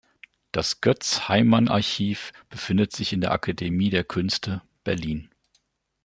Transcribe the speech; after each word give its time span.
Das 0.51 0.81
Götz-Heymann-Archiv 0.81 2.31
befindet 2.49 2.91
sich 2.91 3.13
in 3.13 3.21
der 3.21 3.31
Akademie 3.33 3.91
der 3.91 4.03
Künste, 4.03 4.63
Berlin. 4.83 5.29